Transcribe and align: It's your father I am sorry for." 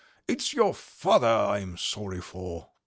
It's 0.27 0.51
your 0.51 0.73
father 0.73 1.27
I 1.27 1.59
am 1.59 1.77
sorry 1.77 2.21
for." 2.21 2.69